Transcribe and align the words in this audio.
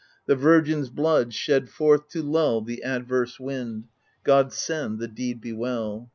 The 0.25 0.35
virgin^s 0.35 0.91
blood, 0.91 1.31
shed 1.31 1.69
forth 1.69 2.07
to 2.07 2.23
lull 2.23 2.61
the 2.61 2.81
adverse 2.81 3.39
wind 3.39 3.83
God 4.23 4.51
send 4.51 4.97
the 4.97 5.07
deed 5.07 5.39
be 5.41 5.53
well! 5.53 6.09